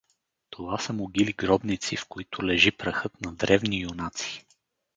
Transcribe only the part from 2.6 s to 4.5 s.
прахът на древни юнаци.